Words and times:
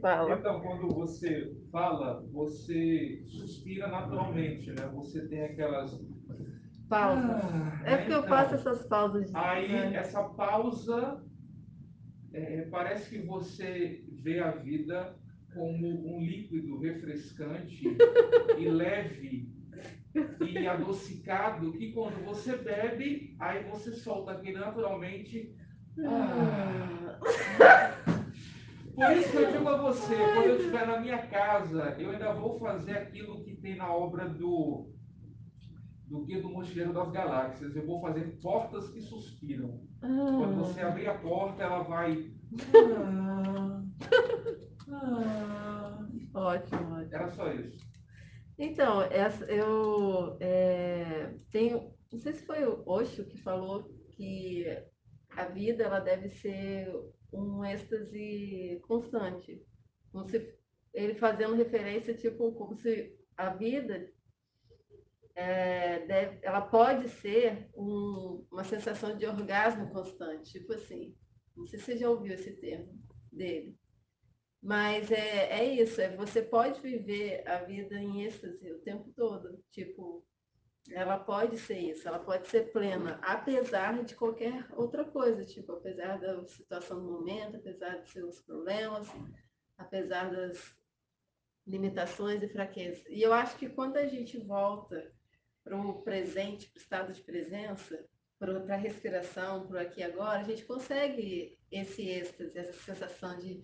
Fala. 0.00 0.34
Então, 0.34 0.60
quando 0.60 0.88
você 0.94 1.56
fala, 1.72 2.24
você 2.32 3.24
suspira 3.26 3.88
naturalmente, 3.88 4.70
né? 4.70 4.88
Você 4.94 5.26
tem 5.26 5.42
aquelas. 5.42 6.00
Pausa. 6.88 7.40
Ah, 7.42 7.82
É 7.84 7.96
porque 7.96 8.12
eu 8.12 8.18
então, 8.18 8.28
faço 8.28 8.54
essas 8.54 8.86
pausas. 8.86 9.34
Aí, 9.34 9.68
né? 9.68 9.96
essa 9.96 10.22
pausa, 10.22 11.24
é, 12.32 12.62
parece 12.62 13.10
que 13.10 13.26
você 13.26 14.04
vê 14.22 14.38
a 14.40 14.52
vida 14.52 15.16
como 15.52 15.88
um 15.88 16.20
líquido 16.20 16.78
refrescante 16.78 17.82
e 18.58 18.68
leve 18.68 19.48
e 20.40 20.66
adocicado 20.66 21.72
que 21.72 21.92
quando 21.92 22.24
você 22.24 22.56
bebe, 22.56 23.36
aí 23.38 23.64
você 23.64 23.92
solta 23.92 24.32
aqui 24.32 24.52
naturalmente. 24.52 25.54
Ah, 26.04 27.16
por 27.18 27.19
isso 29.14 29.30
que 29.30 29.36
eu 29.36 29.52
digo 29.52 29.68
a 29.68 29.76
você, 29.76 30.16
quando 30.16 30.46
eu 30.46 30.56
estiver 30.56 30.86
na 30.86 31.00
minha 31.00 31.26
casa, 31.26 31.96
eu 31.98 32.10
ainda 32.10 32.32
vou 32.32 32.58
fazer 32.58 32.92
aquilo 32.92 33.42
que 33.44 33.56
tem 33.56 33.76
na 33.76 33.92
obra 33.92 34.28
do 34.28 34.90
do 36.06 36.24
Guia 36.24 36.42
do 36.42 36.50
Mochileiro 36.50 36.92
das 36.92 37.10
Galáxias. 37.10 37.76
Eu 37.76 37.86
vou 37.86 38.00
fazer 38.00 38.36
portas 38.42 38.90
que 38.90 39.00
suspiram. 39.00 39.80
Quando 40.00 40.56
você 40.56 40.80
abrir 40.80 41.08
a 41.08 41.16
porta, 41.16 41.62
ela 41.62 41.82
vai. 41.84 42.32
Ah, 42.74 43.82
ah. 44.92 46.08
Ótimo, 46.34 46.94
ótimo. 46.94 47.08
Era 47.12 47.28
só 47.28 47.52
isso. 47.52 47.78
Então, 48.58 49.02
essa, 49.02 49.44
eu 49.44 50.36
é, 50.40 51.32
tenho, 51.50 51.94
não 52.12 52.18
sei 52.18 52.32
se 52.32 52.44
foi 52.44 52.66
o 52.66 52.82
Osho 52.84 53.24
que 53.24 53.38
falou 53.38 53.84
que 54.10 54.66
a 55.40 55.48
vida 55.48 55.84
ela 55.84 56.00
deve 56.00 56.28
ser 56.30 56.88
um 57.32 57.64
êxtase 57.64 58.80
constante. 58.86 59.64
Como 60.12 60.28
se, 60.28 60.54
ele 60.92 61.14
fazendo 61.14 61.54
referência, 61.54 62.14
tipo, 62.14 62.52
como 62.52 62.74
se 62.76 63.16
a 63.36 63.50
vida 63.54 64.12
é, 65.34 66.04
deve- 66.06 66.38
ela 66.42 66.60
pode 66.60 67.08
ser 67.08 67.70
um- 67.74 68.44
uma 68.50 68.64
sensação 68.64 69.16
de 69.16 69.26
orgasmo 69.26 69.90
constante, 69.90 70.52
tipo 70.52 70.72
assim. 70.74 71.16
Não 71.56 71.66
sei 71.66 71.78
se 71.78 71.84
você 71.86 71.96
já 71.98 72.10
ouviu 72.10 72.34
esse 72.34 72.52
termo 72.60 72.92
dele. 73.32 73.78
Mas 74.62 75.10
é, 75.10 75.60
é 75.60 75.64
isso, 75.74 76.00
é, 76.00 76.14
você 76.16 76.42
pode 76.42 76.80
viver 76.80 77.48
a 77.48 77.62
vida 77.64 77.98
em 77.98 78.24
êxtase 78.24 78.70
o 78.72 78.80
tempo 78.80 79.10
todo. 79.16 79.62
Tipo, 79.70 80.26
ela 80.88 81.18
pode 81.18 81.58
ser 81.58 81.78
isso, 81.78 82.08
ela 82.08 82.18
pode 82.18 82.48
ser 82.48 82.72
plena, 82.72 83.18
apesar 83.22 84.02
de 84.02 84.14
qualquer 84.14 84.66
outra 84.72 85.04
coisa, 85.04 85.44
tipo, 85.44 85.72
apesar 85.72 86.18
da 86.18 86.44
situação 86.46 86.98
do 87.00 87.12
momento, 87.12 87.56
apesar 87.56 87.98
dos 87.98 88.10
seus 88.10 88.40
problemas, 88.40 89.08
apesar 89.76 90.30
das 90.30 90.74
limitações 91.66 92.42
e 92.42 92.48
fraquezas. 92.48 93.04
E 93.08 93.22
eu 93.22 93.32
acho 93.32 93.56
que 93.56 93.68
quando 93.68 93.96
a 93.96 94.06
gente 94.06 94.38
volta 94.38 95.12
para 95.62 95.76
o 95.76 96.02
presente, 96.02 96.68
para 96.70 96.78
o 96.78 96.82
estado 96.82 97.12
de 97.12 97.22
presença, 97.22 98.04
para 98.38 98.74
a 98.74 98.76
respiração, 98.76 99.66
para 99.66 99.76
o 99.76 99.80
aqui 99.80 100.00
e 100.00 100.04
agora, 100.04 100.40
a 100.40 100.44
gente 100.44 100.64
consegue 100.64 101.58
esse 101.70 102.08
êxtase, 102.08 102.58
essa 102.58 102.72
sensação 102.72 103.38
de 103.38 103.62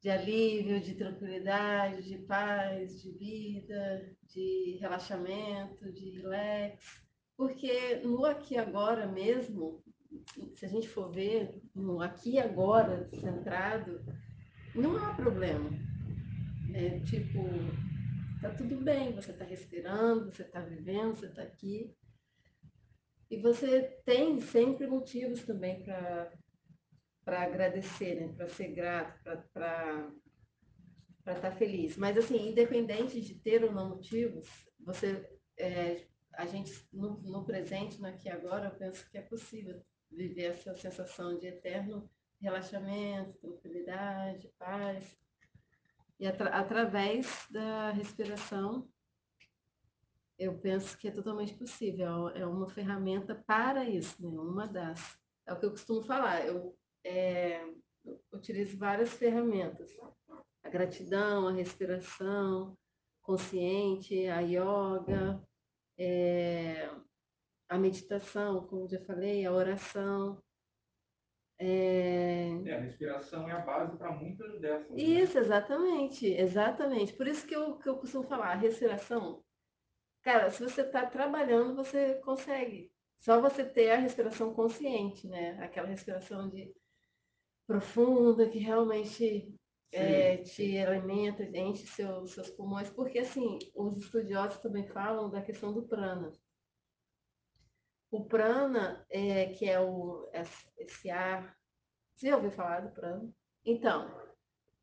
de 0.00 0.10
alívio, 0.10 0.80
de 0.80 0.94
tranquilidade, 0.94 2.02
de 2.02 2.18
paz, 2.18 3.02
de 3.02 3.10
vida, 3.12 4.16
de 4.22 4.78
relaxamento, 4.80 5.92
de 5.92 6.10
relax. 6.20 7.02
Porque 7.36 7.96
no 8.04 8.24
aqui 8.24 8.56
agora 8.56 9.06
mesmo, 9.06 9.82
se 10.54 10.64
a 10.64 10.68
gente 10.68 10.88
for 10.88 11.10
ver, 11.10 11.60
no 11.74 12.00
aqui 12.00 12.38
agora 12.38 13.08
centrado, 13.20 14.00
não 14.74 14.96
há 14.96 15.14
problema. 15.14 15.70
É 16.74 17.00
tipo, 17.00 17.38
tá 18.40 18.50
tudo 18.50 18.76
bem, 18.76 19.12
você 19.12 19.32
está 19.32 19.44
respirando, 19.44 20.30
você 20.30 20.42
está 20.42 20.60
vivendo, 20.60 21.16
você 21.16 21.26
está 21.26 21.42
aqui. 21.42 21.94
E 23.30 23.36
você 23.40 23.82
tem 24.04 24.40
sempre 24.40 24.86
motivos 24.86 25.44
também 25.44 25.82
para 25.82 26.32
para 27.28 27.42
agradecer, 27.42 28.14
né? 28.14 28.32
para 28.34 28.48
ser 28.48 28.68
grato, 28.68 29.22
para 29.52 30.10
estar 31.26 31.52
feliz. 31.52 31.94
Mas 31.98 32.16
assim, 32.16 32.48
independente 32.48 33.20
de 33.20 33.34
ter 33.34 33.62
ou 33.62 33.70
não 33.70 33.90
motivos, 33.90 34.48
você 34.80 35.28
é, 35.58 36.06
a 36.32 36.46
gente 36.46 36.72
no, 36.90 37.20
no 37.20 37.44
presente, 37.44 38.00
no 38.00 38.06
aqui 38.06 38.28
e 38.28 38.30
agora, 38.30 38.68
eu 38.68 38.78
penso 38.78 39.06
que 39.10 39.18
é 39.18 39.20
possível 39.20 39.78
viver 40.10 40.44
essa 40.44 40.74
sensação 40.74 41.38
de 41.38 41.48
eterno 41.48 42.08
relaxamento, 42.40 43.38
tranquilidade, 43.40 44.50
paz. 44.58 45.04
E 46.18 46.26
atra 46.26 46.48
através 46.48 47.46
da 47.50 47.90
respiração, 47.90 48.88
eu 50.38 50.56
penso 50.56 50.96
que 50.96 51.08
é 51.08 51.10
totalmente 51.10 51.52
possível. 51.52 52.30
É 52.30 52.46
uma 52.46 52.70
ferramenta 52.70 53.34
para 53.34 53.84
isso, 53.84 54.16
né? 54.22 54.30
Uma 54.30 54.66
das. 54.66 55.20
É 55.44 55.52
o 55.52 55.60
que 55.60 55.66
eu 55.66 55.72
costumo 55.72 56.02
falar. 56.02 56.46
Eu 56.46 56.74
é, 57.08 57.64
utilizo 58.32 58.76
várias 58.76 59.12
ferramentas. 59.14 59.90
A 60.62 60.68
gratidão, 60.68 61.48
a 61.48 61.52
respiração 61.52 62.76
consciente, 63.22 64.26
a 64.26 64.40
yoga, 64.40 65.42
é, 65.98 66.88
a 67.68 67.78
meditação, 67.78 68.66
como 68.66 68.88
já 68.88 69.00
falei, 69.00 69.44
a 69.44 69.52
oração. 69.52 70.42
É... 71.58 72.50
É, 72.64 72.74
a 72.76 72.80
respiração 72.80 73.48
é 73.48 73.52
a 73.52 73.60
base 73.60 73.96
para 73.96 74.12
muitas 74.12 74.60
dessas. 74.60 74.90
né? 74.90 75.02
Isso, 75.02 75.38
exatamente, 75.38 76.26
exatamente. 76.26 77.12
Por 77.14 77.26
isso 77.26 77.46
que 77.46 77.54
eu, 77.54 77.76
que 77.78 77.88
eu 77.88 77.98
costumo 77.98 78.24
falar, 78.24 78.52
a 78.52 78.54
respiração, 78.54 79.42
cara, 80.22 80.50
se 80.50 80.62
você 80.62 80.82
está 80.82 81.04
trabalhando, 81.06 81.74
você 81.74 82.14
consegue. 82.16 82.92
Só 83.20 83.40
você 83.40 83.64
ter 83.64 83.90
a 83.90 83.96
respiração 83.96 84.54
consciente, 84.54 85.26
né? 85.26 85.58
Aquela 85.60 85.88
respiração 85.88 86.48
de 86.48 86.72
profunda 87.68 88.50
que 88.50 88.58
realmente 88.58 89.54
é, 89.92 90.38
te 90.38 90.78
alimenta, 90.78 91.44
enche 91.44 91.86
seus, 91.86 92.32
seus 92.32 92.50
pulmões, 92.50 92.90
porque 92.90 93.20
assim, 93.20 93.58
os 93.76 93.96
estudiosos 93.98 94.60
também 94.60 94.86
falam 94.88 95.30
da 95.30 95.42
questão 95.42 95.72
do 95.74 95.84
prana. 95.88 96.32
O 98.10 98.24
prana, 98.26 99.06
é, 99.10 99.46
que 99.54 99.64
é 99.68 99.80
o, 99.80 100.28
esse 100.76 101.10
ar. 101.10 101.56
Você 102.16 102.28
já 102.28 102.36
ouviu 102.36 102.50
falar 102.52 102.80
do 102.82 102.92
prana? 102.94 103.32
Então, 103.64 104.10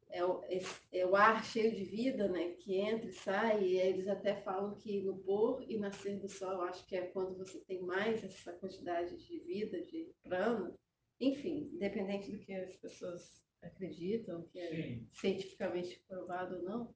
é 0.10 0.26
o, 0.26 0.44
esse- 0.50 0.82
é 0.94 1.06
o 1.06 1.16
ar 1.16 1.44
cheio 1.46 1.76
de 1.76 1.84
vida, 1.86 2.28
né? 2.30 2.52
Que 2.54 2.76
entra 2.78 3.08
e 3.10 3.14
sai, 3.14 3.64
e 3.64 3.78
eles 3.80 4.08
até 4.08 4.36
falam 4.42 4.76
que 4.76 5.02
no 5.02 5.18
pôr 5.20 5.64
e 5.70 5.78
nascer 5.78 6.20
do 6.20 6.30
sol, 6.30 6.62
acho 6.64 6.86
que 6.88 6.96
é 6.98 7.08
quando 7.08 7.38
você 7.38 7.60
tem 7.62 7.82
mais 7.84 8.24
essa 8.24 8.54
quantidade 8.54 9.18
de 9.18 9.40
vida, 9.40 9.84
de 9.86 10.14
prana. 10.24 10.74
Enfim, 11.20 11.70
independente 11.74 12.32
do 12.32 12.40
que 12.40 12.54
as 12.54 12.76
pessoas 12.78 13.44
acreditam, 13.62 14.44
que 14.44 14.60
é 14.60 14.70
Sim. 14.70 15.08
cientificamente 15.14 16.04
provado 16.08 16.58
ou 16.58 16.64
não, 16.64 16.96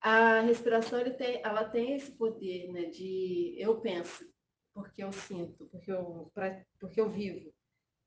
a 0.00 0.40
respiração 0.40 1.02
tem, 1.16 1.40
ela 1.44 1.64
tem 1.68 1.94
esse 1.94 2.12
poder, 2.12 2.70
né? 2.72 2.84
De 2.86 3.54
eu 3.58 3.80
penso, 3.80 4.24
porque 4.72 5.02
eu 5.02 5.12
sinto, 5.12 5.66
porque 5.66 5.90
eu, 5.90 6.30
pra- 6.32 6.64
porque 6.78 7.00
eu 7.00 7.10
vivo. 7.10 7.52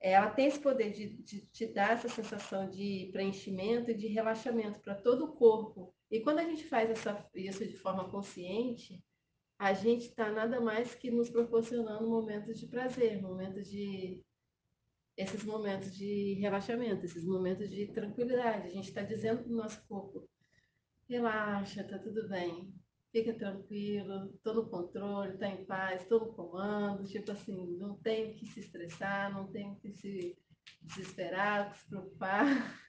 É, 0.01 0.13
Ela 0.13 0.31
tem 0.31 0.47
esse 0.47 0.59
poder 0.59 0.91
de, 0.91 1.17
de 1.23 1.41
te 1.47 1.67
dar 1.67 1.91
essa 1.93 2.09
sensação 2.09 2.69
de 2.69 3.09
preenchimento 3.11 3.91
e 3.91 3.95
de 3.97 4.07
relaxamento 4.07 4.79
para 4.81 4.95
todo 4.95 5.25
o 5.25 5.33
corpo. 5.33 5.93
E 6.09 6.19
quando 6.21 6.39
a 6.39 6.43
gente 6.45 6.65
faz 6.65 6.89
essa, 6.89 7.29
isso 7.35 7.65
de 7.65 7.77
forma 7.77 8.09
consciente, 8.09 9.03
a 9.59 9.73
gente 9.73 10.07
está 10.07 10.31
nada 10.31 10.59
mais 10.59 10.95
que 10.95 11.11
nos 11.11 11.29
proporcionando 11.29 12.09
momentos 12.09 12.59
de 12.59 12.67
prazer, 12.67 13.21
momentos 13.21 13.69
de 13.69 14.23
esses 15.17 15.43
momentos 15.43 15.95
de 15.95 16.35
relaxamento, 16.35 17.05
esses 17.05 17.23
momentos 17.23 17.69
de 17.69 17.87
tranquilidade. 17.87 18.67
A 18.67 18.71
gente 18.71 18.89
está 18.89 19.01
dizendo 19.01 19.43
para 19.43 19.51
o 19.51 19.55
nosso 19.55 19.85
corpo, 19.87 20.29
relaxa, 21.07 21.83
tá 21.83 21.99
tudo 21.99 22.27
bem, 22.29 22.73
fica 23.11 23.33
tranquilo, 23.33 24.31
estou 24.33 24.55
no 24.55 24.69
controle, 24.69 25.33
está 25.33 25.47
em 25.47 25.65
paz, 25.65 26.01
estou 26.01 26.21
no 26.21 26.33
comando, 26.33 27.07
tipo 27.07 27.31
assim, 27.31 27.77
não 27.77 27.95
tenho 27.97 28.33
que 28.33 28.45
se 28.47 28.61
estressar, 28.61 29.33
não 29.33 29.47
tenho 29.51 29.75
que 29.75 29.91
se 29.91 30.37
desesperar, 30.81 31.75
se 31.75 31.87
preocupar. 31.87 32.79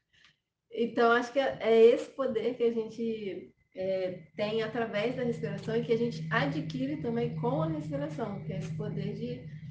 Então, 0.71 1.13
acho 1.13 1.33
que 1.33 1.41
é, 1.41 1.59
é 1.61 1.85
esse 1.87 2.11
poder 2.11 2.57
que 2.57 2.63
a 2.63 2.73
gente 2.73 3.53
é, 3.75 4.23
tem 4.37 4.63
através 4.63 5.17
da 5.17 5.25
respiração 5.25 5.77
e 5.77 5.85
que 5.85 5.93
a 5.93 5.99
gente 5.99 6.27
adquire 6.31 7.03
também 7.03 7.35
com 7.37 7.63
a 7.63 7.69
respiração, 7.69 8.43
que 8.45 8.53
é 8.53 8.59
esse 8.59 8.75
poder 8.77 9.15
de 9.15 9.62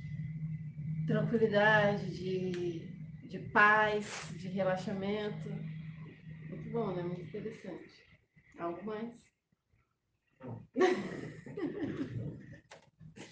tranquilidade, 1.08 2.06
de, 2.12 3.28
de 3.28 3.40
paz, 3.52 4.30
de 4.38 4.48
relaxamento. 4.48 5.50
Muito 6.50 6.70
bom, 6.72 6.96
né? 6.96 7.04
Muito 7.04 7.22
interessante. 7.22 7.90
Algo 8.60 8.86
mais? 8.86 9.12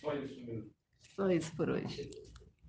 Só 0.02 0.16
isso 0.16 0.46
mesmo. 0.46 0.72
Só 1.16 1.30
isso 1.32 1.56
por 1.56 1.70
hoje. 1.70 2.10